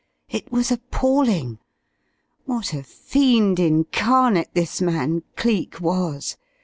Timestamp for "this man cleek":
4.55-5.79